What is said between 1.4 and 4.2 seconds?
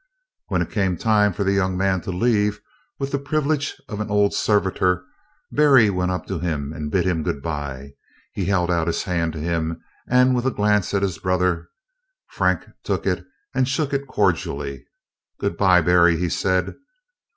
the young man to leave, with the privilege of an